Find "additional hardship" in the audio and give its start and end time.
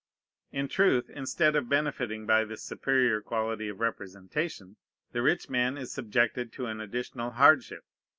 6.81-7.83